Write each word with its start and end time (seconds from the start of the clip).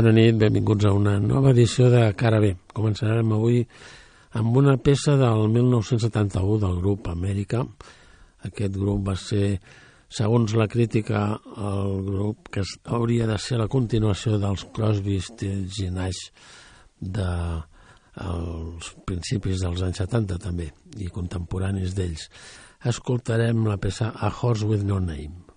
Bona 0.00 0.14
nit, 0.16 0.32
benvinguts 0.40 0.86
a 0.88 0.94
una 0.96 1.18
nova 1.20 1.50
edició 1.52 1.90
de 1.92 1.98
Cara 2.16 2.38
B. 2.40 2.54
Començarem 2.72 3.34
avui 3.36 3.58
amb 4.40 4.54
una 4.56 4.78
peça 4.80 5.12
del 5.20 5.42
1971 5.52 6.54
del 6.62 6.78
grup 6.80 7.10
Amèrica. 7.12 7.60
Aquest 8.48 8.78
grup 8.80 9.02
va 9.10 9.16
ser, 9.20 9.58
segons 10.08 10.54
la 10.56 10.70
crítica, 10.72 11.26
el 11.52 12.00
grup 12.06 12.48
que 12.48 12.64
hauria 12.96 13.28
de 13.28 13.36
ser 13.36 13.60
la 13.60 13.68
continuació 13.68 14.40
dels 14.40 14.64
Crosby, 14.72 15.18
Stills 15.20 15.82
i 15.84 15.90
Nash 15.92 16.22
de 16.96 17.28
principis 19.04 19.60
dels 19.66 19.84
anys 19.84 20.00
70 20.06 20.40
també 20.40 20.72
i 20.96 21.12
contemporanis 21.12 21.92
d'ells. 21.92 22.24
Escoltarem 22.88 23.68
la 23.68 23.76
peça 23.76 24.14
A 24.16 24.32
Horse 24.32 24.64
with 24.64 24.80
No 24.80 24.96
Name. 24.96 25.49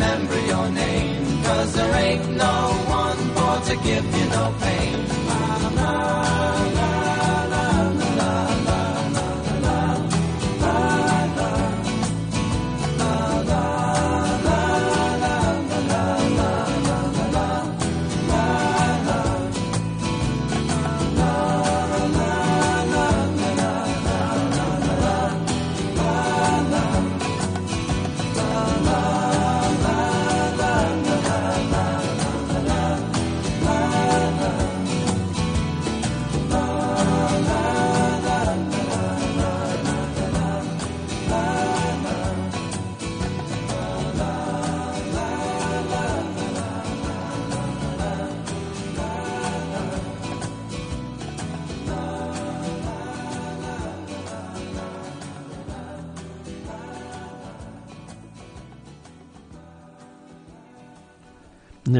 remember 0.00 0.40
your 0.46 0.70
name, 0.70 1.42
cause 1.42 1.74
there 1.74 1.94
ain't 1.94 2.30
no 2.30 2.56
one 2.88 3.20
more 3.34 3.60
to 3.68 3.74
give 3.84 4.04
you 4.16 4.26
no 4.30 4.54
pain. 4.60 4.79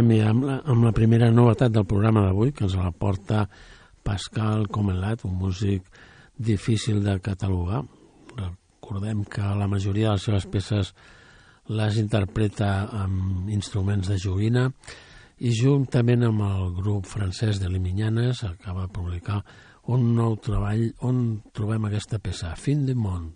Anem 0.01 0.25
amb 0.25 0.45
la, 0.49 0.55
amb 0.65 0.87
la 0.87 0.95
primera 0.97 1.27
novetat 1.29 1.75
del 1.75 1.85
programa 1.85 2.23
d'avui, 2.25 2.55
que 2.57 2.65
ens 2.65 2.73
la 2.79 2.89
porta 2.89 3.43
Pascal 4.01 4.63
Comenlat, 4.73 5.27
un 5.29 5.35
músic 5.37 5.91
difícil 6.41 7.03
de 7.05 7.19
catalogar. 7.21 7.83
Recordem 8.33 9.27
que 9.29 9.45
la 9.45 9.69
majoria 9.69 10.09
de 10.09 10.15
les 10.15 10.25
seves 10.25 10.47
peces 10.49 10.95
les 11.69 11.99
interpreta 12.01 12.71
amb 13.03 13.51
instruments 13.53 14.09
de 14.09 14.17
joguina 14.17 14.71
i 15.45 15.53
juntament 15.53 16.25
amb 16.31 16.47
el 16.49 16.73
grup 16.81 17.05
francès 17.05 17.61
de 17.61 17.69
Liminyanes 17.69 18.41
acaba 18.49 18.87
de 18.87 18.95
publicar 18.97 19.43
un 19.93 20.15
nou 20.17 20.41
treball 20.41 20.89
on 21.05 21.43
trobem 21.53 21.91
aquesta 21.91 22.25
peça, 22.25 22.57
Fin 22.57 22.89
de 22.89 22.97
Mont. 22.97 23.35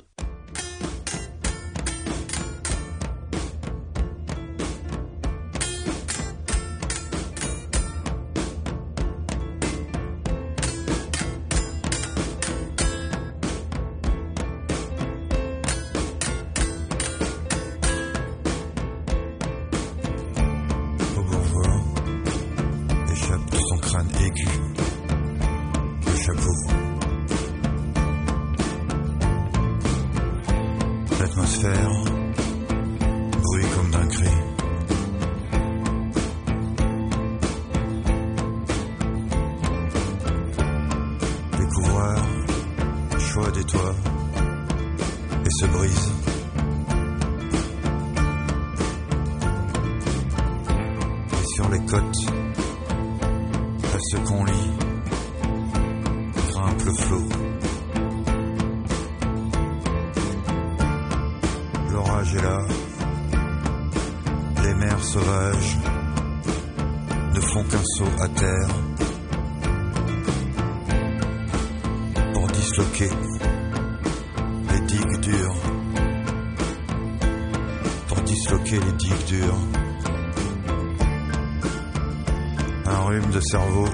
Cerveau 83.51 83.87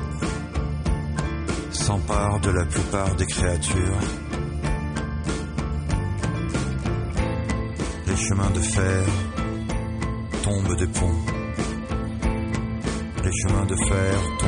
s'empare 1.70 2.40
de 2.40 2.50
la 2.50 2.64
plupart 2.64 3.14
des 3.16 3.26
créatures. 3.26 4.00
Les 8.06 8.16
chemins 8.16 8.50
de 8.50 8.60
fer 8.60 9.04
tombent 10.42 10.76
des 10.76 10.86
ponts. 10.86 11.24
Les 13.24 13.32
chemins 13.42 13.66
de 13.66 13.76
fer 13.88 14.39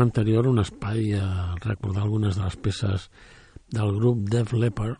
programa 0.00 0.16
anterior 0.16 0.46
un 0.46 0.58
espai 0.58 1.12
a 1.12 1.54
recordar 1.60 2.02
algunes 2.02 2.36
de 2.36 2.42
les 2.42 2.56
peces 2.56 3.10
del 3.68 3.90
grup 3.98 4.30
Def 4.32 4.54
Leppard, 4.54 4.96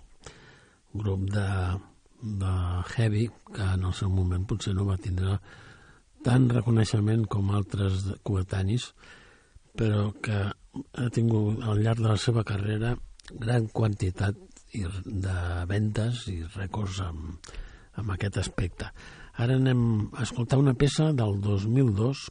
grup 0.92 1.22
de, 1.32 1.78
de 2.20 2.52
heavy, 2.92 3.30
que 3.54 3.62
en 3.62 3.84
el 3.84 3.94
seu 3.94 4.10
moment 4.10 4.44
potser 4.44 4.74
no 4.76 4.84
va 4.84 4.98
tindre 5.00 5.38
tant 6.22 6.50
reconeixement 6.52 7.24
com 7.32 7.48
altres 7.56 8.10
coetanis, 8.22 8.90
però 9.72 10.10
que 10.20 10.42
ha 10.52 11.08
tingut 11.16 11.64
al 11.64 11.80
llarg 11.80 12.02
de 12.02 12.10
la 12.10 12.18
seva 12.20 12.44
carrera 12.44 12.92
gran 13.32 13.70
quantitat 13.72 14.36
de 14.74 15.38
vendes 15.70 16.26
i 16.28 16.42
rècords 16.58 17.00
amb, 17.06 17.54
amb 17.96 18.12
aquest 18.18 18.36
aspecte. 18.44 18.92
Ara 19.40 19.56
anem 19.56 20.10
a 20.12 20.26
escoltar 20.28 20.60
una 20.60 20.76
peça 20.76 21.14
del 21.16 21.40
2002 21.40 22.28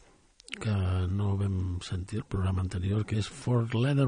que 0.58 0.74
no 1.14 1.36
vam 1.38 1.80
sentir 1.86 2.24
el 2.24 2.26
programa 2.26 2.64
anterior, 2.66 3.06
que 3.06 3.20
és 3.22 3.30
For 3.30 3.68
Leather 3.76 4.08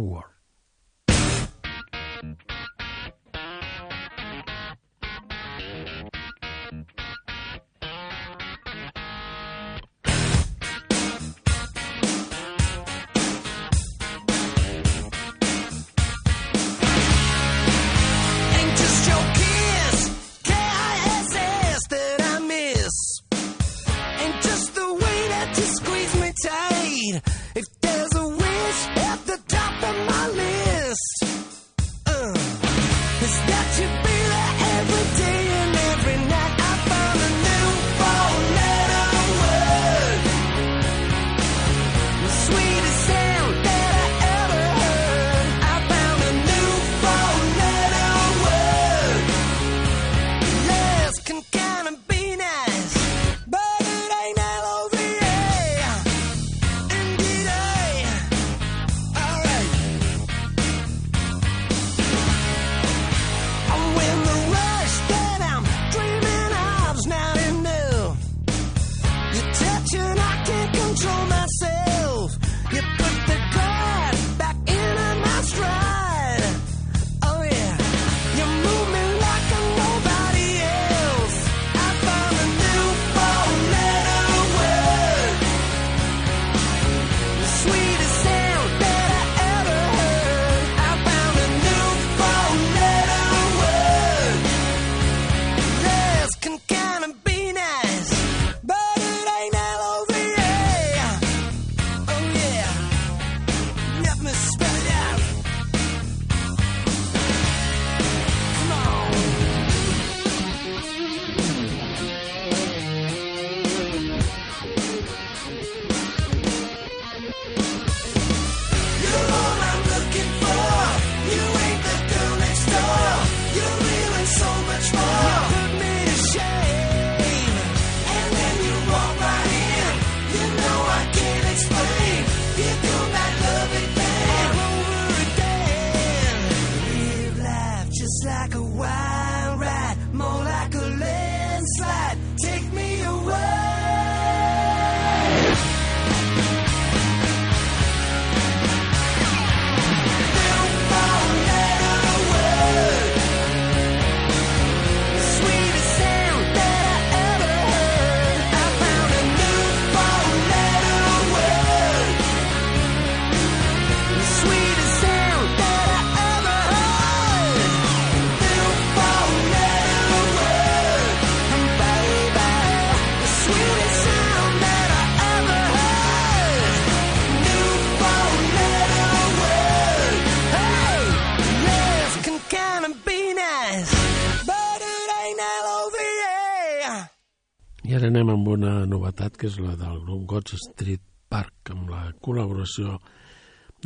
anem 188.07 188.31
amb 188.33 188.47
una 188.49 188.71
novetat, 188.89 189.35
que 189.37 189.49
és 189.49 189.59
la 189.61 189.75
del 189.77 189.99
grup 190.05 190.23
God 190.33 190.53
Street 190.57 191.03
Park, 191.29 191.73
amb 191.73 191.91
la 191.93 192.07
col·laboració 192.23 192.97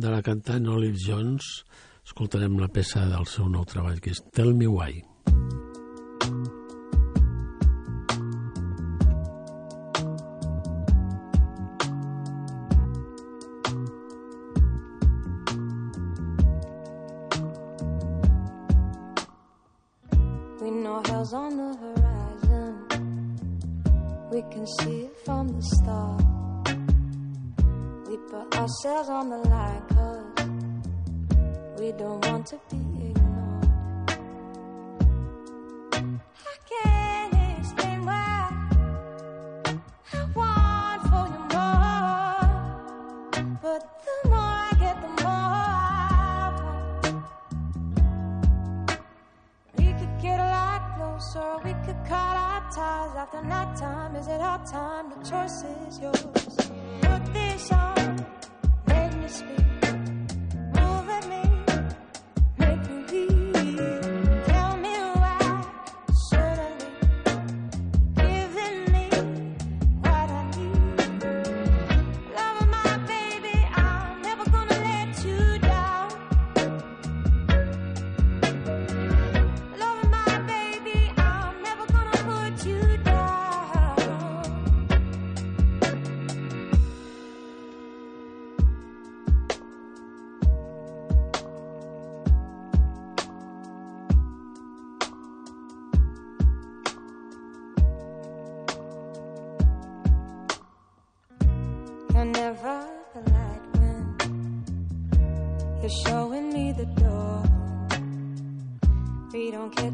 de 0.00 0.08
la 0.12 0.22
cantant 0.24 0.70
Olive 0.72 1.00
Jones. 1.02 1.50
Escoltarem 2.06 2.56
la 2.60 2.70
peça 2.72 3.04
del 3.10 3.28
seu 3.28 3.50
nou 3.52 3.68
treball, 3.68 4.00
que 4.00 4.14
és 4.16 4.24
Tell 4.32 4.54
Me 4.54 4.70
Why. 4.70 5.02
We 5.26 5.65
See 24.66 25.02
it 25.02 25.16
from 25.24 25.46
the 25.46 25.62
start. 25.62 26.22
We 28.08 28.16
put 28.16 28.52
ourselves 28.58 29.08
on 29.08 29.30
the 29.30 29.36
line 29.36 29.82
cause 29.90 30.24
we 31.78 31.92
don't 31.92 32.24
want 32.26 32.46
to 32.46 32.58
be 32.68 32.95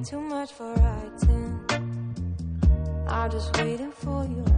too 0.04 0.20
much 0.20 0.52
for 0.52 0.74
writing. 0.74 1.60
I'm 3.06 3.30
just 3.30 3.56
waiting 3.56 3.92
for 3.92 4.24
your 4.24 4.51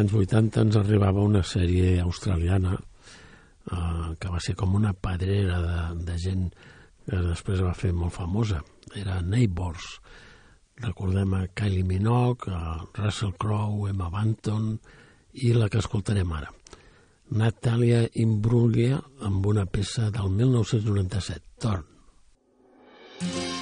anys 0.00 0.14
80 0.14 0.62
ens 0.66 0.78
arribava 0.78 1.24
una 1.24 1.42
sèrie 1.46 1.96
australiana 2.02 2.76
eh, 2.76 4.08
que 4.20 4.32
va 4.32 4.40
ser 4.42 4.56
com 4.58 4.74
una 4.78 4.92
pedrera 4.92 5.60
de, 5.62 5.80
de 6.08 6.18
gent 6.22 6.48
que 7.06 7.22
després 7.28 7.62
va 7.62 7.74
fer 7.78 7.92
molt 7.94 8.14
famosa. 8.16 8.62
Era 8.94 9.20
Neighbours. 9.22 9.86
Recordem 10.82 11.32
a 11.38 11.46
Kylie 11.56 11.86
Minogue, 11.86 12.52
a 12.52 12.82
Russell 12.98 13.36
Crowe, 13.38 13.88
Emma 13.90 14.10
Banton 14.12 14.74
i 15.46 15.52
la 15.56 15.70
que 15.72 15.80
escoltarem 15.80 16.32
ara. 16.36 16.52
Natalia 17.36 18.04
Imbruglia 18.22 19.00
amb 19.26 19.46
una 19.46 19.66
peça 19.66 20.10
del 20.14 20.30
1997, 20.30 21.42
Torn. 21.58 21.84
I 23.22 23.55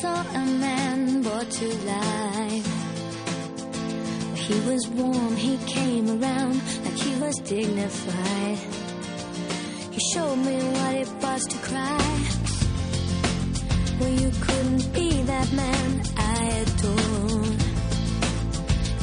saw 0.00 0.20
a 0.20 0.46
man 0.46 1.22
brought 1.22 1.50
to 1.50 1.66
life. 1.86 2.68
He 4.34 4.54
was 4.68 4.88
warm, 4.88 5.36
he 5.36 5.56
came 5.66 6.06
around 6.10 6.60
like 6.84 6.98
he 7.06 7.14
was 7.20 7.34
dignified. 7.36 8.58
He 9.94 10.00
showed 10.12 10.36
me 10.36 10.56
what 10.76 10.94
it 10.94 11.08
was 11.22 11.46
to 11.46 11.58
cry. 11.68 12.08
Well, 13.98 14.14
you 14.22 14.30
couldn't 14.46 14.92
be 14.92 15.22
that 15.22 15.52
man 15.52 16.02
I 16.16 16.36
adored. 16.62 17.62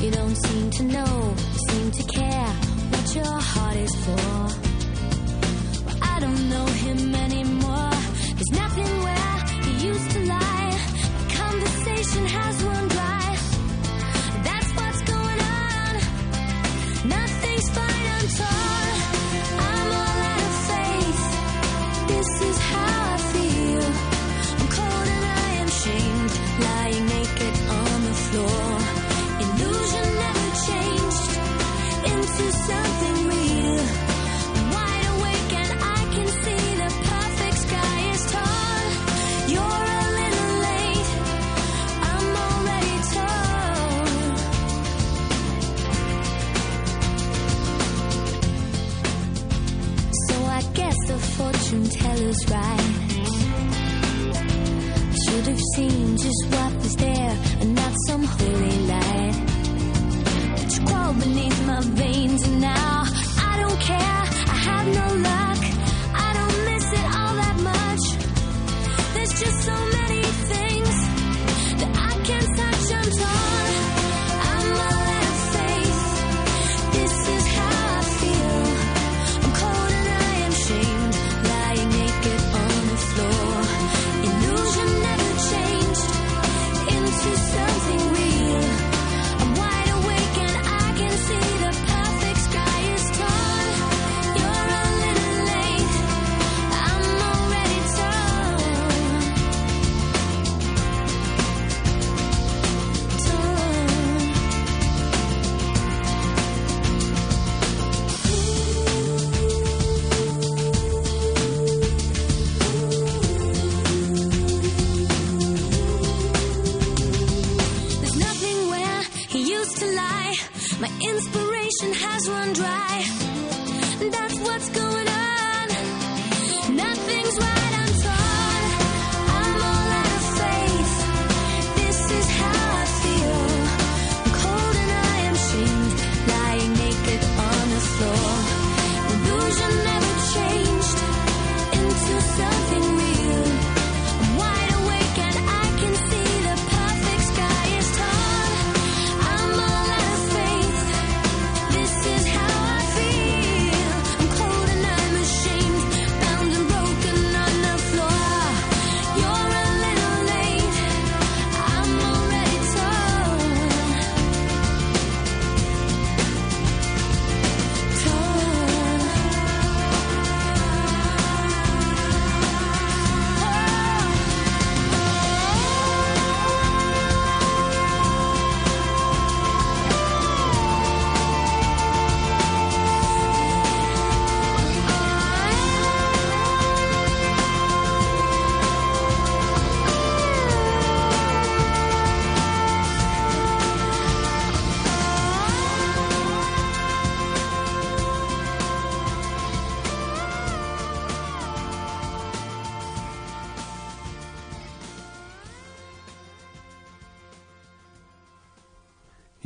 You 0.01 0.11
don't 0.11 0.35
seem 0.45 0.69
to 0.77 0.83
know, 0.83 1.35
you 1.53 1.59
seem 1.69 1.91
to 1.91 2.03
care 2.19 2.51
what 2.91 3.15
your 3.15 3.39
heart 3.51 3.77
is 3.77 3.95
for. 4.05 4.39
Well, 5.85 5.99
I 6.13 6.19
don't 6.19 6.49
know 6.49 6.65
him 6.85 7.15
anymore. 7.15 7.93
as 8.41 8.51
and 12.15 12.27
has 12.27 12.52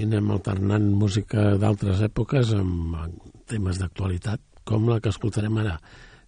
anem 0.07 0.29
alternant 0.31 0.85
música 0.95 1.49
d'altres 1.59 1.99
èpoques 2.05 2.53
amb 2.55 2.95
temes 3.51 3.79
d'actualitat, 3.81 4.41
com 4.67 4.87
la 4.87 5.01
que 5.03 5.11
escoltarem 5.11 5.59
ara. 5.59 5.75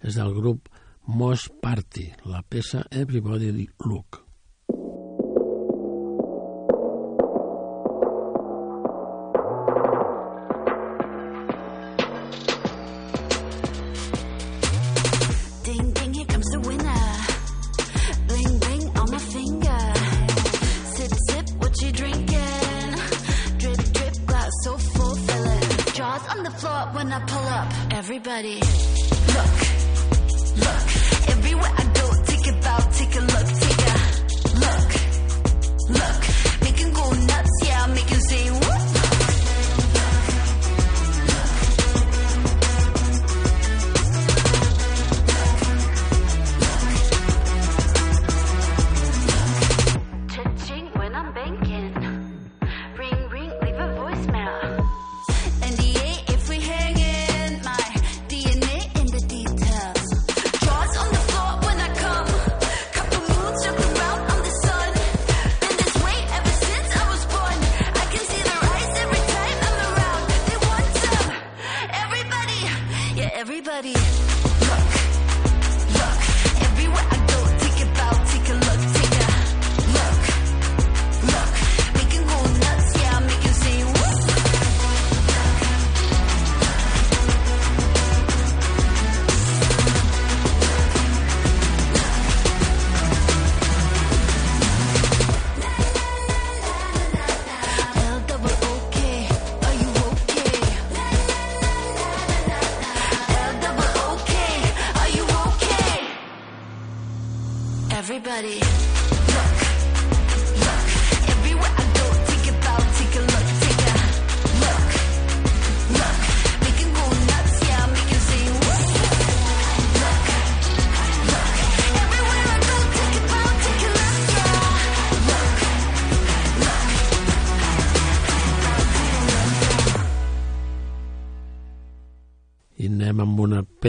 És 0.03 0.19
del 0.19 0.35
grup 0.35 0.67
Mosh 1.07 1.47
Party, 1.63 2.09
la 2.27 2.43
peça 2.43 2.83
Everybody 2.91 3.69
Look. 3.87 4.28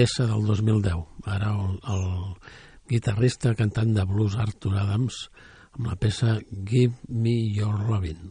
peça 0.01 0.25
del 0.25 0.47
2010. 0.49 1.01
Ara 1.29 1.53
el, 1.53 1.75
el 1.93 2.05
guitarrista 2.89 3.53
cantant 3.59 3.93
de 3.93 4.07
blues 4.09 4.39
Arthur 4.41 4.79
Adams 4.81 5.27
amb 5.77 5.91
la 5.91 5.97
peça 6.01 6.39
Give 6.49 6.95
Me 7.09 7.35
Your 7.53 7.77
Robin. 7.85 8.31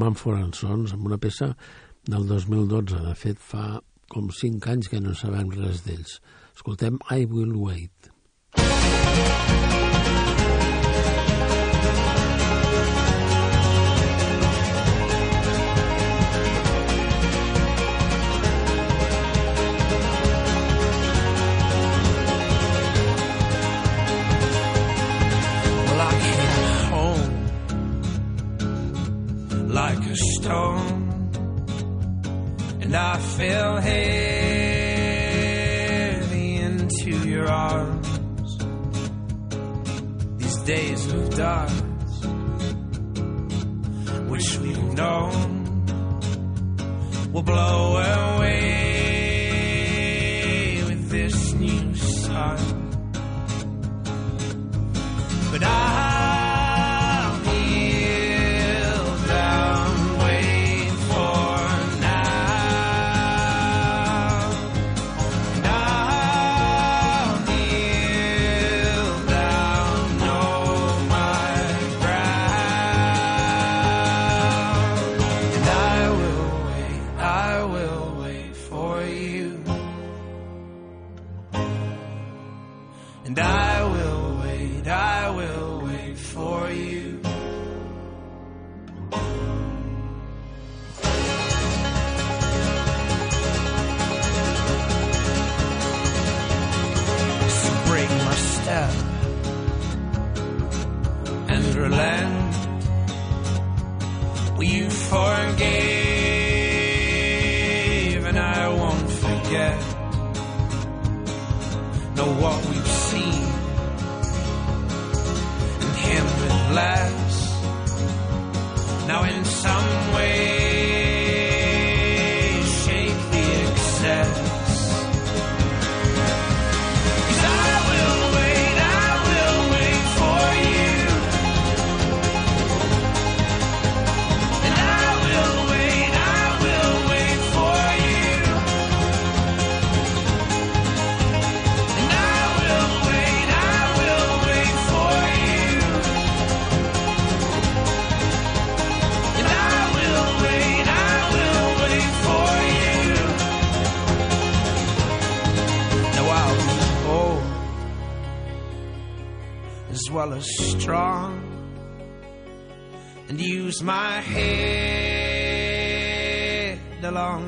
Manford 0.00 0.40
and 0.40 0.56
Sons 0.56 0.94
amb 0.96 1.06
una 1.10 1.20
peça 1.20 1.52
del 2.08 2.26
2012. 2.28 3.02
De 3.04 3.14
fet, 3.18 3.40
fa 3.40 3.80
com 4.10 4.30
5 4.34 4.72
anys 4.72 4.88
que 4.90 5.02
no 5.04 5.14
sabem 5.14 5.52
res 5.54 5.84
d'ells. 5.86 6.18
Escoltem 6.56 6.98
I 7.12 7.28
Will 7.30 7.54
Wait. 7.60 8.10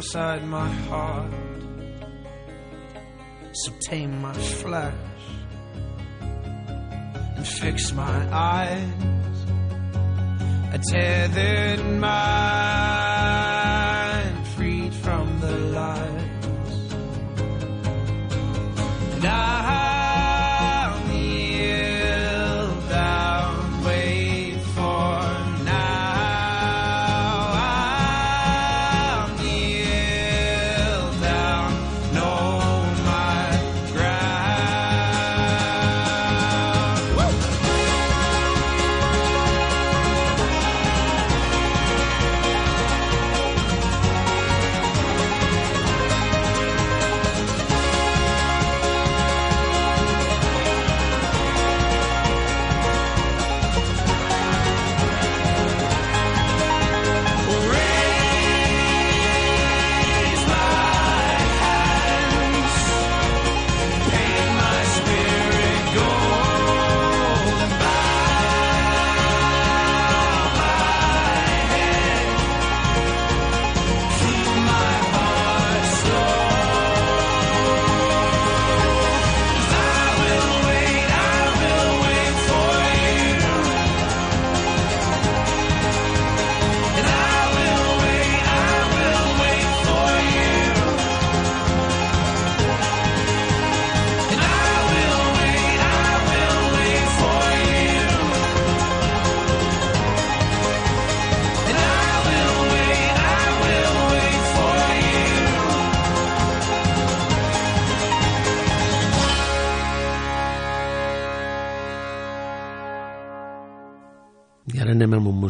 Alongside 0.03 0.45
my 0.49 0.69
heart. 0.69 1.31
So 3.53 3.73
tame 3.89 4.21
my 4.21 4.33
flesh 4.33 4.95
and 7.37 7.47
fix 7.47 7.93
my 7.93 8.29
eyes. 8.33 9.47
A 10.73 10.79
tethered 10.91 12.01
mind 12.01 12.92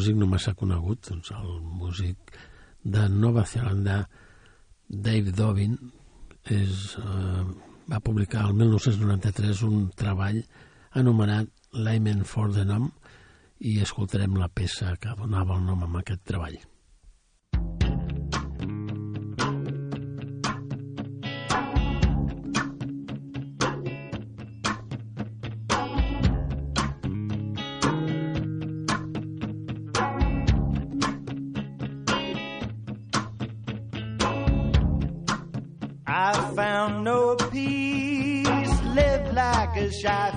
músic 0.03 0.17
no 0.19 0.27
massa 0.27 0.51
conegut, 0.59 0.99
doncs 1.07 1.31
el 1.31 1.61
músic 1.79 2.33
de 2.83 3.05
Nova 3.09 3.45
Zelanda, 3.47 4.01
Dave 4.89 5.31
Dobbin, 5.31 5.77
és, 6.51 6.97
eh, 6.99 7.45
va 7.87 8.01
publicar 8.01 8.49
el 8.49 8.55
1993 8.55 9.63
un 9.63 9.91
treball 9.95 10.43
anomenat 10.91 11.47
Layman 11.73 12.25
for 12.25 12.51
the 12.53 12.65
Nom 12.65 12.91
i 13.61 13.79
escoltarem 13.79 14.35
la 14.35 14.49
peça 14.49 14.97
que 14.99 15.15
donava 15.15 15.55
el 15.55 15.63
nom 15.71 15.85
a 15.85 16.01
aquest 16.01 16.25
treball. 16.25 16.59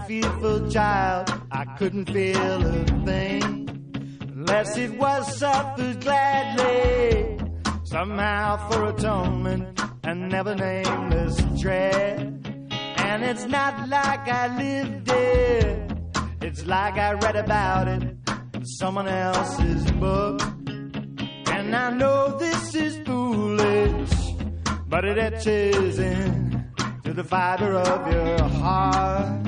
Fearful 0.08 0.70
child. 0.70 1.32
I 1.52 1.66
couldn't 1.78 2.06
feel 2.12 2.66
a 2.66 2.86
thing 3.06 3.44
unless 4.22 4.78
it 4.78 4.98
was 4.98 5.38
suffered 5.38 6.02
gladly, 6.02 7.40
somehow 7.84 8.70
for 8.70 8.86
atonement 8.86 9.82
and 10.04 10.30
never 10.30 10.56
nameless 10.56 11.38
dread. 11.60 12.68
And 12.98 13.24
it's 13.24 13.46
not 13.46 13.90
like 13.90 14.28
I 14.28 14.58
lived 14.58 15.10
it, 15.10 15.92
it's 16.42 16.66
like 16.66 16.98
I 16.98 17.14
read 17.14 17.36
about 17.36 17.88
it 17.88 18.04
in 18.54 18.66
someone 18.66 19.08
else's 19.08 19.92
book. 19.94 20.42
And 21.48 21.76
I 21.76 21.90
know 21.92 22.38
this 22.38 22.76
is 22.76 22.98
foolish 23.06 24.16
but 24.96 25.04
it 25.04 25.18
etches 25.18 26.00
in 26.00 26.72
to 27.04 27.14
the 27.14 27.24
fiber 27.24 27.74
of 27.74 28.12
your 28.12 28.44
heart. 28.48 29.45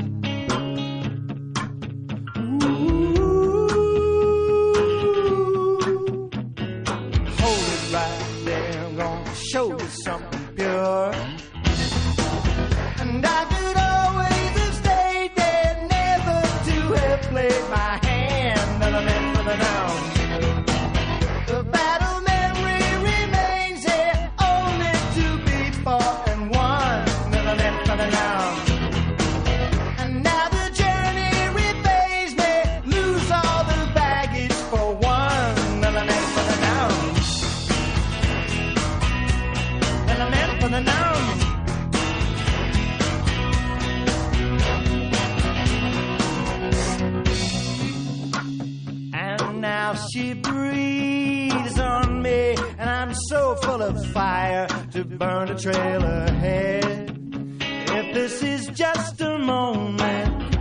Burn 55.17 55.49
a 55.49 55.57
trail 55.57 56.03
ahead. 56.03 57.11
If 57.59 58.13
this 58.13 58.43
is 58.43 58.67
just 58.67 59.19
a 59.21 59.39
moment, 59.39 60.57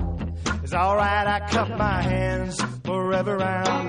it's 0.63 0.73
alright, 0.73 1.27
I 1.27 1.41
cup 1.49 1.69
my 1.77 2.01
hands 2.03 2.61
forever 2.85 3.37
around 3.37 3.86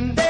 and 0.00 0.29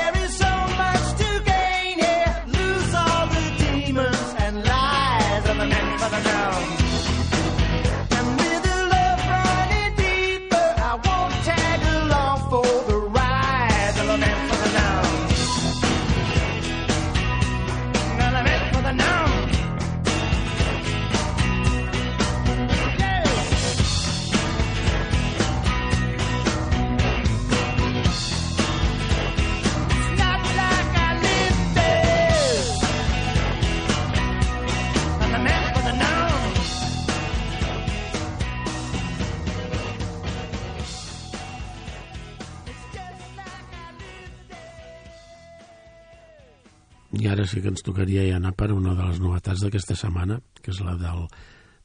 música 47.61 47.69
que 47.69 47.69
ens 47.69 47.83
tocaria 47.85 48.23
ja 48.25 48.37
anar 48.37 48.55
per 48.57 48.73
una 48.73 48.95
de 48.95 49.05
les 49.05 49.21
novetats 49.21 49.61
d'aquesta 49.61 49.95
setmana, 49.95 50.41
que 50.63 50.71
és 50.73 50.81
la 50.81 50.97
del 50.97 51.29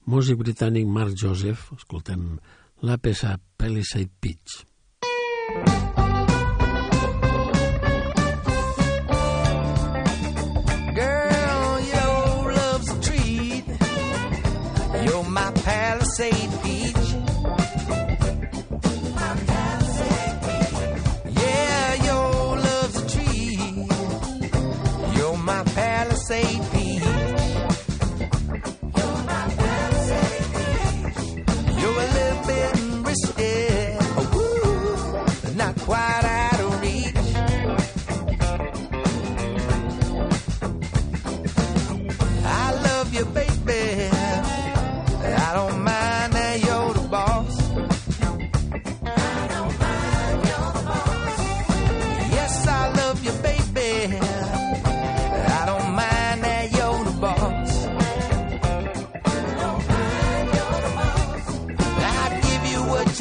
músic 0.08 0.38
britànic 0.38 0.88
Mark 0.88 1.16
Joseph. 1.18 1.74
Escoltem 1.76 2.40
la 2.82 2.98
peça 2.98 3.40
Palisade 3.58 4.10
Pitch. 4.22 4.64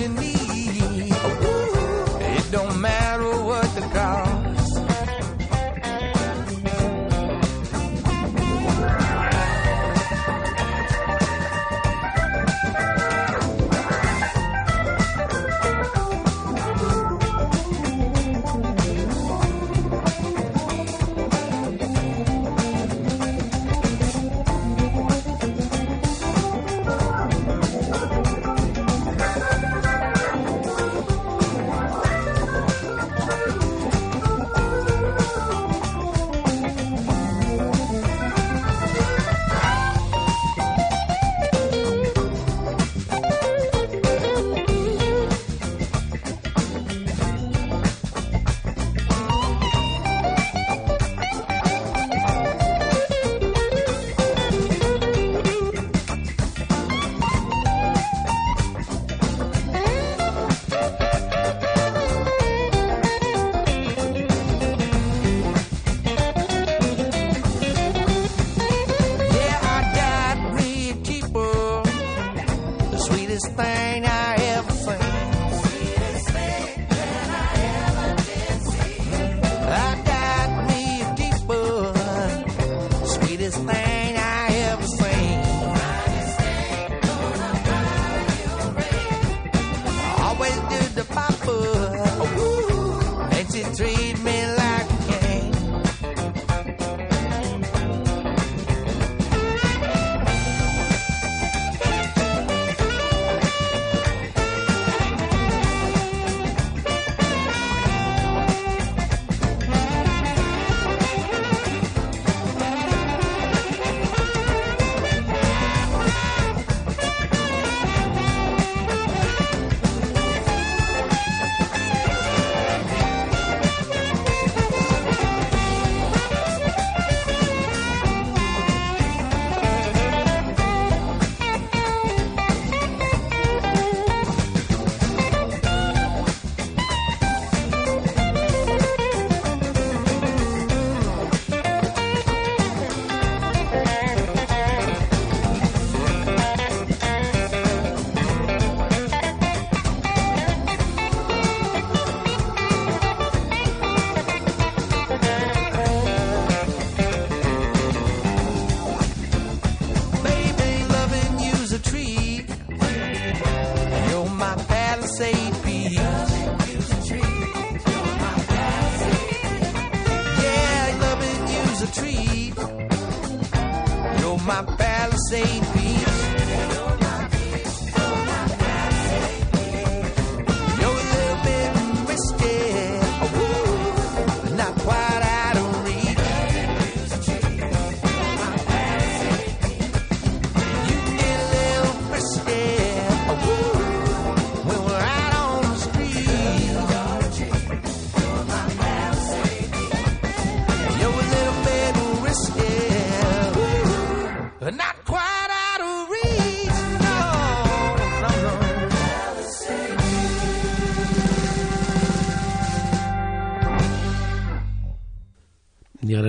you 0.04 0.10
need. 0.10 0.43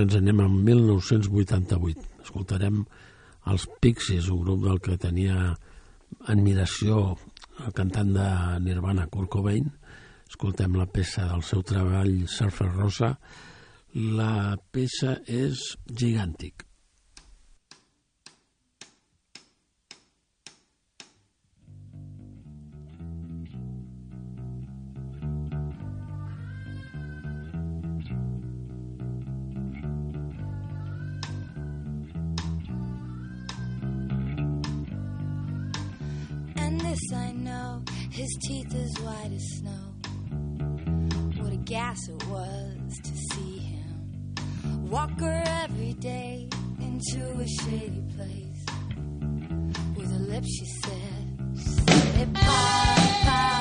ens 0.05 0.19
anem 0.19 0.41
al 0.43 0.51
1988. 0.53 2.03
Escoltarem 2.25 2.83
els 3.49 3.65
Pixies, 3.81 4.29
un 4.29 4.43
grup 4.43 4.65
del 4.65 4.81
que 4.83 4.97
tenia 5.01 5.55
admiració 6.29 7.15
el 7.65 7.73
cantant 7.73 8.11
de 8.13 8.27
Nirvana, 8.65 9.07
Kurt 9.09 9.31
Cobain. 9.37 9.71
Escoltem 10.29 10.75
la 10.77 10.87
peça 10.89 11.25
del 11.29 11.41
seu 11.47 11.63
treball, 11.65 12.13
Surfer 12.29 12.69
Rosa. 12.73 13.15
La 13.95 14.57
peça 14.75 15.17
és 15.25 15.71
gigàntic. 15.89 16.64
his 38.15 38.33
teeth 38.47 38.73
as 38.73 38.93
white 39.03 39.31
as 39.33 39.45
snow. 39.57 39.83
What 41.43 41.51
a 41.51 41.57
gas 41.57 41.97
it 42.07 42.25
was 42.27 42.97
to 43.03 43.11
see 43.33 43.57
him 43.57 44.89
walk 44.89 45.19
her 45.19 45.43
every 45.45 45.93
day 45.95 46.47
into 46.79 47.29
a 47.41 47.47
shady 47.61 48.03
place. 48.15 48.65
With 49.97 50.11
her 50.13 50.25
lips, 50.31 50.47
she 50.47 50.65
said, 50.65 52.15
Hey, 52.15 52.27
pie, 52.33 53.19
pie. 53.25 53.54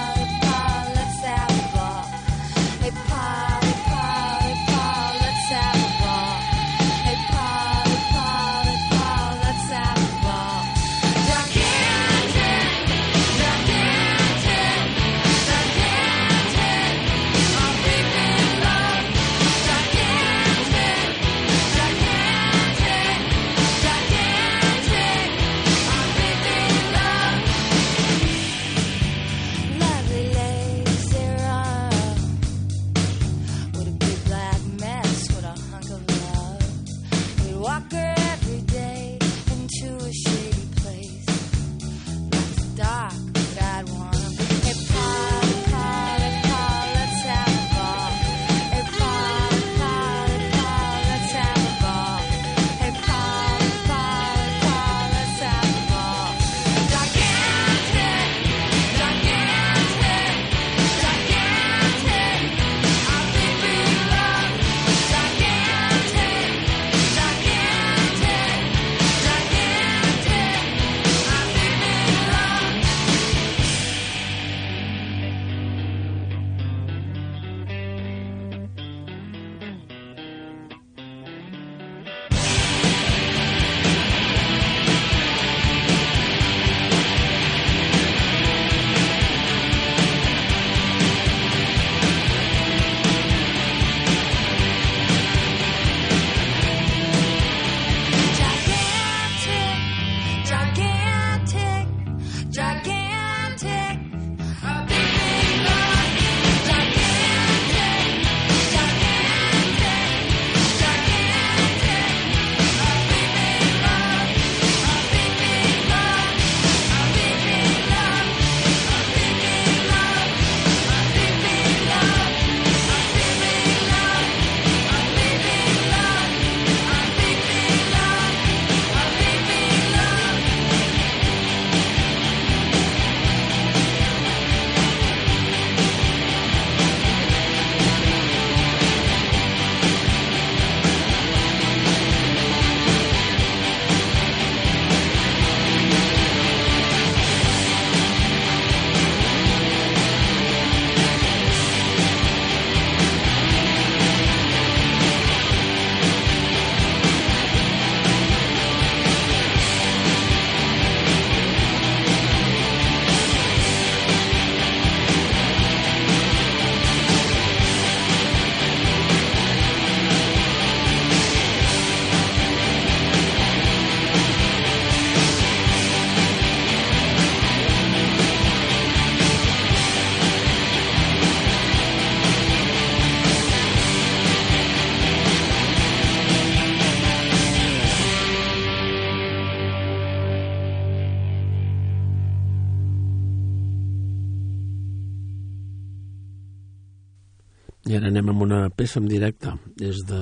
anem 198.04 198.30
amb 198.30 198.44
una 198.44 198.60
peça 198.70 199.00
en 199.00 199.08
directe. 199.08 199.54
És 199.80 200.02
de, 200.08 200.20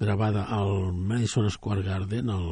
gravada 0.00 0.46
al 0.50 0.92
Madison 0.94 1.48
Square 1.50 1.84
Garden 1.86 2.32
el 2.34 2.48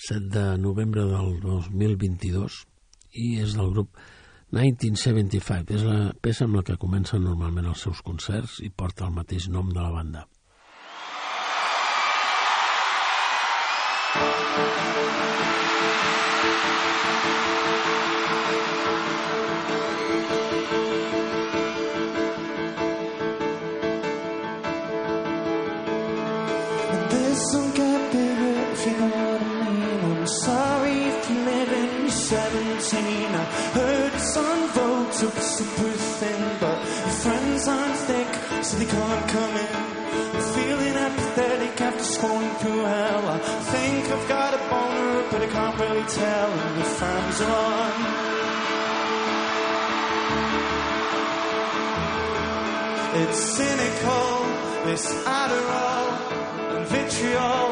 7 0.00 0.28
de 0.32 0.46
novembre 0.58 1.04
del 1.04 1.36
2022 1.44 2.64
i 3.20 3.28
és 3.42 3.54
del 3.58 3.72
grup 3.74 4.00
1975. 4.56 5.76
És 5.76 5.86
la 5.86 6.12
peça 6.22 6.46
amb 6.46 6.58
la 6.58 6.66
que 6.66 6.80
comencen 6.80 7.24
normalment 7.26 7.68
els 7.70 7.86
seus 7.86 8.02
concerts 8.02 8.58
i 8.64 8.70
porta 8.70 9.06
el 9.06 9.16
mateix 9.16 9.50
nom 9.52 9.68
de 9.70 9.80
la 9.80 9.92
banda. 9.94 10.26
fairy 46.08 46.52
and 46.52 46.80
the 46.80 46.84
fans 46.84 47.40
on. 47.40 47.92
It's 53.22 53.38
cynical, 53.38 54.86
this 54.86 55.04
Adderall 55.24 56.08
and 56.76 56.86
vitriol, 56.86 57.66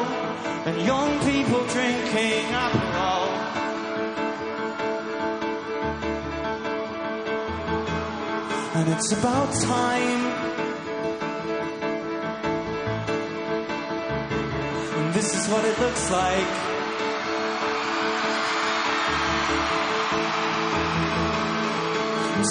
and 0.67 0.85
young 0.85 1.19
people 1.19 1.65
drinking 1.67 2.45
alcohol. 2.51 3.29
And 8.75 8.89
it's 8.89 9.11
about 9.13 9.53
time. 9.53 10.21
And 14.97 15.13
this 15.13 15.35
is 15.35 15.47
what 15.51 15.65
it 15.65 15.79
looks 15.79 16.11
like. 16.11 16.78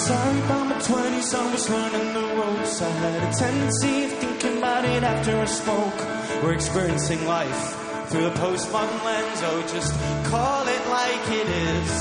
Sorry 0.05 0.39
about 0.39 0.67
my 0.67 0.79
20s, 0.79 1.35
I 1.35 1.51
was 1.51 1.69
learning 1.69 2.13
the 2.13 2.25
ropes. 2.35 2.81
I 2.81 2.89
had 2.89 3.23
a 3.23 3.33
tendency 3.35 4.03
of 4.05 4.11
thinking 4.13 4.57
about 4.59 4.85
it 4.85 5.03
after 5.03 5.35
I 5.37 5.45
spoke. 5.45 5.97
We're 6.43 6.53
experiencing 6.53 7.25
life 7.25 7.61
through 8.09 8.27
a 8.27 8.31
postmodern 8.31 9.03
lens. 9.03 9.39
Oh, 9.43 9.61
just 9.75 9.93
call 10.31 10.67
it 10.67 10.83
like 10.89 11.25
it 11.41 11.49
is. 11.71 11.91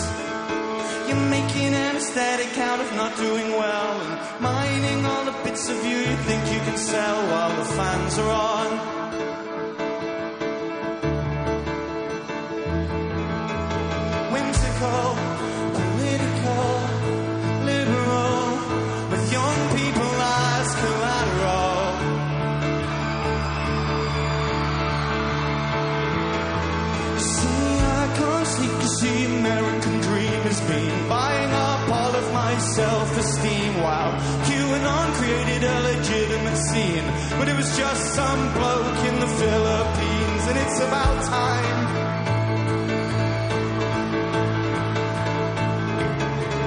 You're 1.08 1.28
making 1.28 1.74
an 1.74 1.96
aesthetic 1.96 2.56
out 2.58 2.80
of 2.80 2.94
not 2.94 3.16
doing 3.16 3.50
well 3.52 4.00
and 4.02 4.42
mining 4.42 5.04
all 5.04 5.24
the 5.24 5.36
bits 5.44 5.68
of 5.68 5.84
you 5.84 5.96
you 5.96 6.16
think 6.28 6.42
you 6.52 6.60
can 6.60 6.76
sell 6.76 7.18
while 7.30 7.56
the 7.56 7.64
fans 7.64 8.18
are 8.18 8.30
on. 8.30 9.07
Legitimate. 36.78 37.38
But 37.38 37.48
it 37.48 37.56
was 37.56 37.76
just 37.76 38.14
some 38.14 38.52
bloke 38.54 39.04
in 39.04 39.20
the 39.20 39.26
Philippines, 39.26 40.46
and 40.48 40.58
it's 40.58 40.80
about 40.80 41.24
time. 41.24 41.86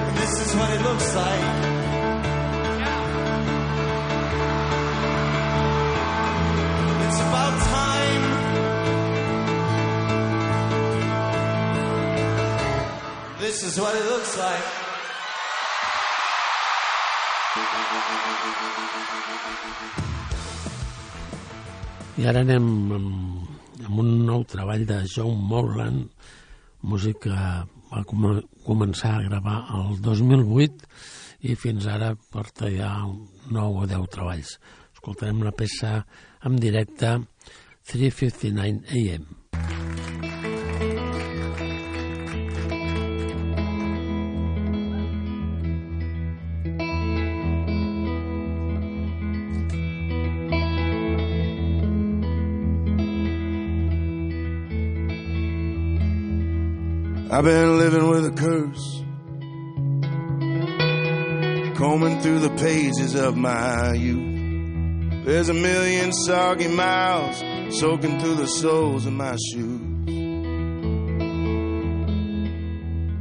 And 0.08 0.16
this 0.16 0.40
is 0.46 0.54
what 0.56 0.70
it 0.70 0.82
looks 0.82 1.14
like. 1.14 1.44
It's 7.06 7.20
about 7.20 7.54
time. 7.78 8.24
This 13.38 13.62
is 13.62 13.80
what 13.80 13.94
it 13.94 14.04
looks 14.04 14.38
like. 14.38 14.81
I 22.22 22.26
ara 22.28 22.42
anem 22.44 22.66
amb, 22.94 23.48
amb 23.86 24.00
un 24.02 24.10
nou 24.28 24.44
treball 24.46 24.84
de 24.86 25.00
John 25.10 25.40
Morland, 25.50 26.10
músic 26.86 27.24
que 27.24 27.32
va 27.32 28.02
com 28.08 28.26
començar 28.66 29.16
a 29.16 29.24
gravar 29.26 29.56
el 29.78 29.98
2008 30.04 30.90
i 31.50 31.56
fins 31.58 31.88
ara 31.90 32.12
porta 32.34 32.70
ja 32.70 32.92
9 33.50 33.82
o 33.82 33.90
10 33.90 34.08
treballs. 34.14 34.56
Escoltarem 34.94 35.42
la 35.42 35.54
peça 35.56 35.94
en 36.46 36.60
directe 36.62 37.16
3.59 37.90 38.86
AM. 39.02 40.31
I've 57.32 57.44
been 57.44 57.78
living 57.78 58.10
with 58.10 58.26
a 58.26 58.30
curse, 58.30 59.02
combing 61.78 62.20
through 62.20 62.40
the 62.40 62.50
pages 62.58 63.14
of 63.14 63.38
my 63.38 63.94
youth. 63.94 65.24
There's 65.24 65.48
a 65.48 65.54
million 65.54 66.12
soggy 66.12 66.68
miles 66.68 67.42
soaking 67.80 68.20
through 68.20 68.34
the 68.34 68.46
soles 68.46 69.06
of 69.06 69.14
my 69.14 69.34
shoes. 69.50 69.80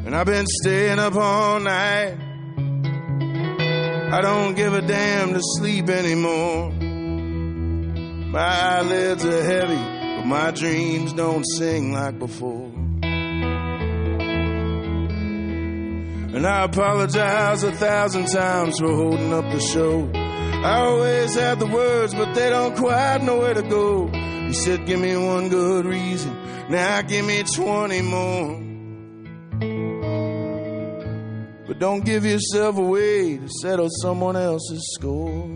And 0.06 0.14
I've 0.14 0.26
been 0.26 0.46
staying 0.62 1.00
up 1.00 1.16
all 1.16 1.62
night. 1.62 2.18
I 4.12 4.20
don't 4.22 4.56
give 4.56 4.74
a 4.74 4.82
damn 4.82 5.34
to 5.36 5.40
sleep 5.42 5.88
anymore. 5.88 6.70
My 8.30 8.42
eyelids 8.42 9.24
are 9.24 9.42
heavy, 9.42 10.18
but 10.18 10.26
my 10.26 10.52
dreams 10.52 11.14
don't 11.14 11.46
sing 11.46 11.94
like 11.94 12.20
before. 12.20 12.81
And 16.34 16.48
I 16.48 16.64
apologize 16.64 17.62
a 17.64 17.74
thousand 17.74 18.28
times 18.28 18.80
for 18.80 18.88
holding 18.88 19.34
up 19.34 19.44
the 19.52 19.60
show. 19.60 20.10
I 20.14 20.78
always 20.78 21.36
have 21.36 21.60
the 21.60 21.68
words, 21.68 22.14
but 22.14 22.34
they 22.34 22.50
don't 22.50 22.74
quite 22.78 23.22
know 23.22 23.40
where 23.40 23.54
to 23.54 23.62
go. 23.62 24.10
You 24.14 24.54
said, 24.54 24.86
give 24.86 25.02
me 25.02 25.18
one 25.18 25.50
good 25.50 25.86
reason. 25.86 26.32
Now 26.70 27.02
give 27.02 27.26
me 27.26 27.44
20 27.44 28.02
more. 28.04 28.62
But 31.68 31.80
don't 31.80 32.06
give 32.06 32.26
yourself 32.26 32.78
away 32.78 33.38
to 33.38 33.50
settle 33.62 33.90
someone 34.02 34.38
else's 34.38 34.90
score. 34.94 35.50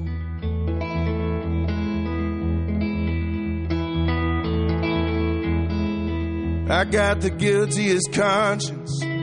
I 6.67 6.83
got 6.83 7.21
the 7.21 7.29
guiltiest 7.29 8.11
conscience 8.11 9.14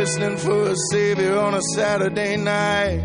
listening 0.00 0.38
for 0.38 0.62
a 0.62 0.74
savior 0.90 1.38
on 1.38 1.52
a 1.52 1.60
Saturday 1.74 2.34
night. 2.34 3.02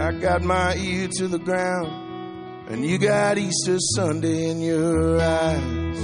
I 0.00 0.12
got 0.18 0.40
my 0.42 0.74
ear 0.76 1.08
to 1.18 1.28
the 1.28 1.38
ground, 1.38 2.70
and 2.70 2.82
you 2.82 2.96
got 2.96 3.36
Easter 3.36 3.76
Sunday 3.94 4.50
in 4.50 4.62
your 4.62 5.20
eyes. 5.20 5.98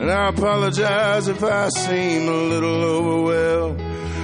And 0.00 0.10
I 0.10 0.28
apologize 0.28 1.28
if 1.28 1.42
I 1.42 1.70
seem 1.70 2.28
a 2.28 2.42
little 2.52 2.84
overwhelmed. 2.84 3.80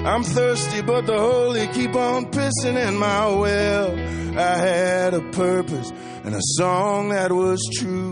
I'm 0.07 0.23
thirsty, 0.23 0.83
but 0.83 1.07
the 1.07 1.19
holy 1.19 1.67
keep 1.69 1.95
on 1.97 2.27
pissing 2.31 2.77
in 2.77 2.99
my 2.99 3.27
well. 3.27 3.99
I 4.39 4.57
had 4.59 5.15
a 5.15 5.23
purpose 5.31 5.91
and 6.25 6.35
a 6.35 6.43
song 6.59 7.09
that 7.09 7.33
was 7.33 7.67
true. 7.79 8.08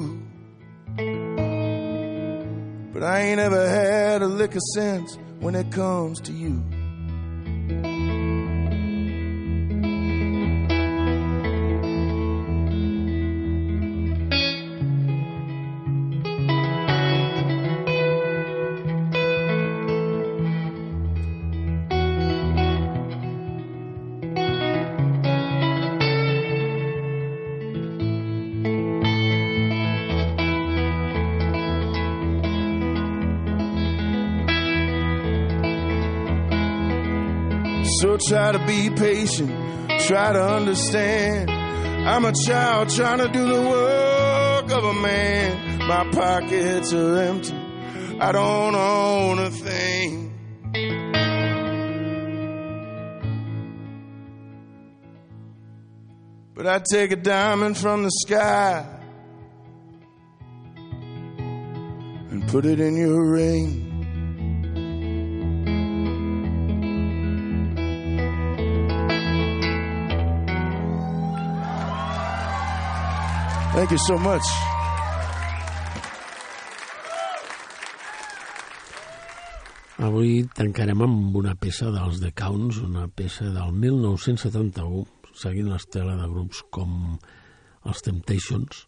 But 2.99 3.05
I 3.05 3.21
ain't 3.25 3.39
ever 3.39 3.69
had 3.69 4.23
a 4.23 4.27
lick 4.27 4.55
of 4.55 4.63
sense 4.75 5.19
when 5.41 5.55
it 5.55 5.71
comes 5.71 6.19
to 6.23 6.33
you. 6.33 6.65
Try 38.27 38.53
to 38.53 38.59
be 38.67 38.91
patient, 38.91 39.51
try 40.07 40.33
to 40.33 40.43
understand. 40.43 41.51
I'm 41.51 42.25
a 42.25 42.33
child 42.33 42.91
trying 42.91 43.19
to 43.19 43.29
do 43.29 43.47
the 43.47 43.63
work 43.63 44.71
of 44.71 44.85
a 44.85 44.95
man. 44.95 45.79
My 45.87 46.11
pockets 46.11 46.93
are 46.93 47.23
empty, 47.23 47.55
I 48.21 48.33
don't 48.33 48.75
own 48.75 49.39
a 49.39 49.51
thing. 49.51 50.23
But 56.55 56.67
I 56.67 56.81
take 56.91 57.13
a 57.13 57.17
diamond 57.17 57.77
from 57.77 58.03
the 58.03 58.11
sky 58.11 58.85
and 62.31 62.49
put 62.49 62.65
it 62.65 62.81
in 62.81 62.97
your 62.97 63.31
ring. 63.31 63.86
Thank 73.77 73.91
you 73.91 73.99
so 73.99 74.17
much. 74.17 74.47
Avui 80.01 80.47
tancarem 80.57 81.05
amb 81.05 81.37
una 81.37 81.53
peça 81.61 81.91
dels 81.93 82.23
The 82.23 82.31
Counts, 82.33 82.79
una 82.81 83.05
peça 83.13 83.51
del 83.53 83.77
1971, 83.77 85.05
seguint 85.37 85.69
l'estela 85.69 86.17
de 86.17 86.31
grups 86.33 86.65
com 86.73 87.19
els 87.85 88.01
Temptations, 88.09 88.87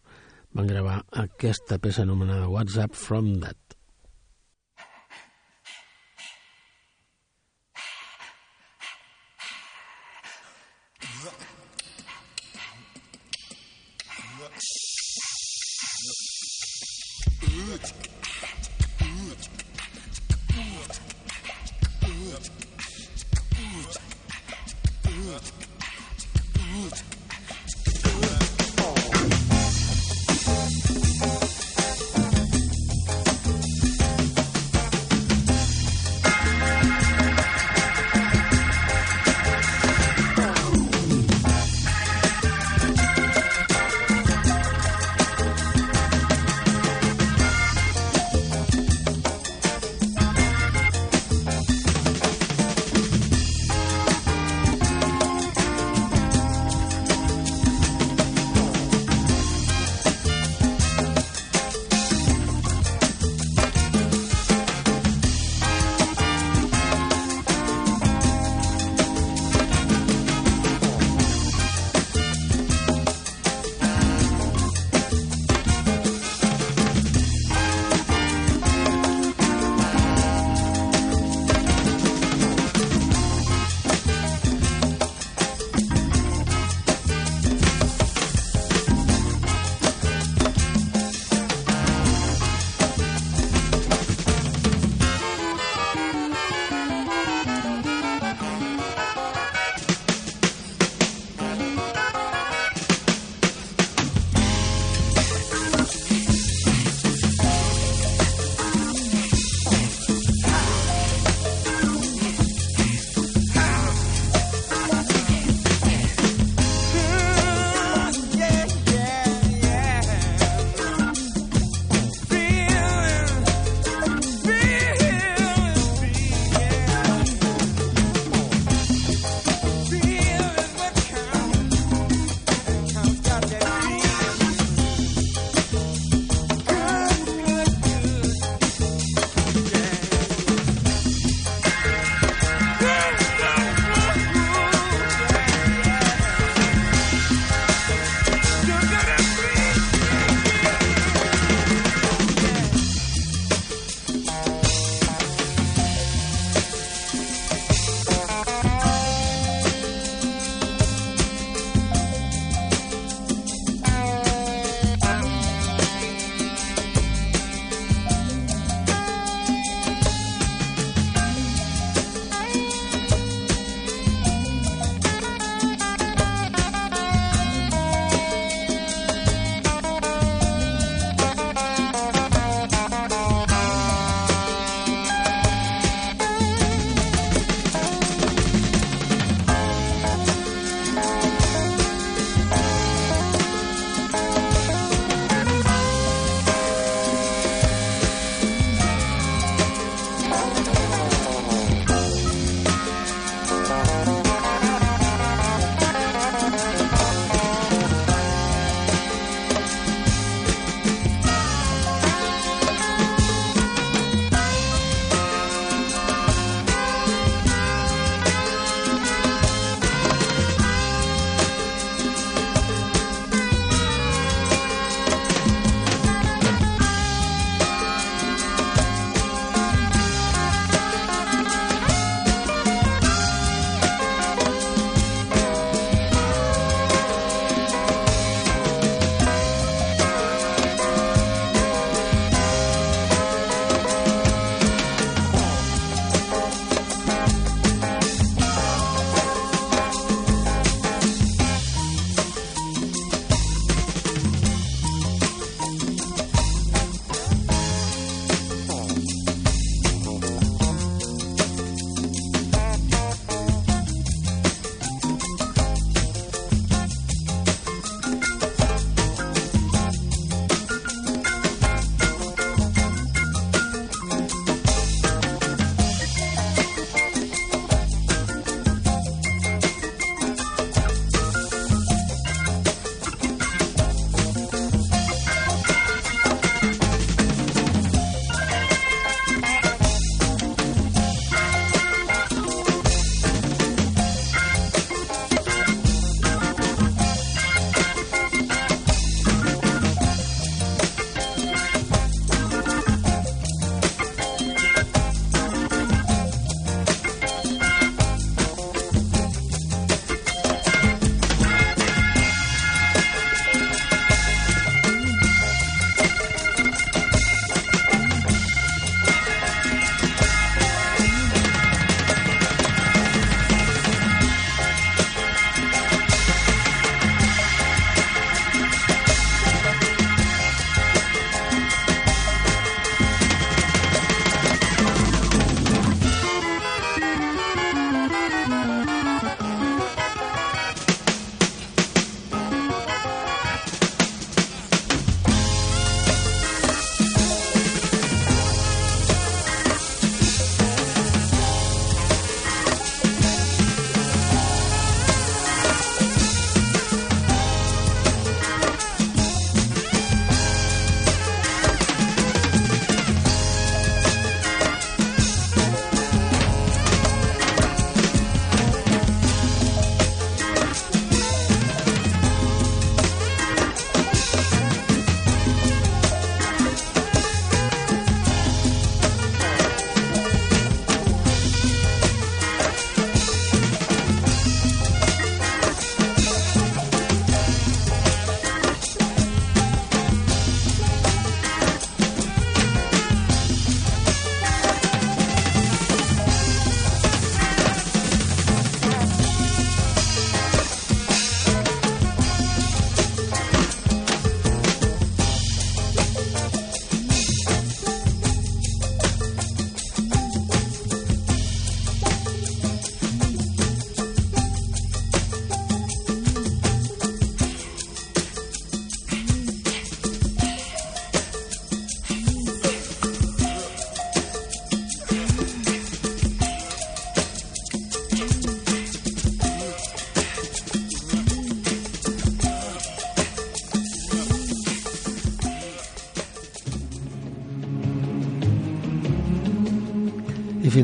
van 0.57 0.73
gravar 0.73 1.03
aquesta 1.21 1.77
peça 1.77 2.01
anomenada 2.07 2.49
WhatsApp 2.49 2.97
From 2.97 3.35
That. 3.45 3.68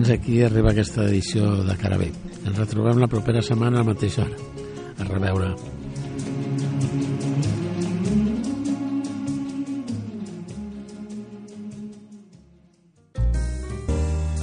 Fins 0.06 0.20
aquí 0.20 0.42
arriba 0.44 0.70
aquesta 0.70 1.04
edició 1.10 1.64
de 1.66 1.76
Carabé. 1.82 2.12
Ens 2.46 2.58
retrobem 2.60 3.00
la 3.02 3.08
propera 3.10 3.42
setmana 3.42 3.80
a 3.80 3.84
la 3.84 3.90
mateixa 3.90 4.22
hora. 4.22 4.38
A 5.02 5.04
reveure. 5.08 5.50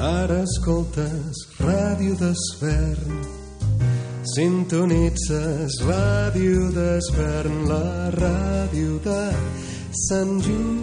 Ara 0.02 0.42
escoltes 0.42 1.46
Ràdio 1.60 2.18
d'Esvern. 2.18 3.22
Sintonitzes 4.34 5.78
Ràdio 5.86 6.70
d'Esvern, 6.74 7.66
la 7.70 8.10
ràdio 8.18 8.98
de 9.06 9.20
Sant 10.08 10.40
Just 10.42 10.81